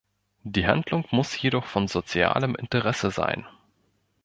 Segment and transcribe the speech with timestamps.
[0.41, 3.45] Die Handlung muss jedoch von „sozialem Interesse“ sein.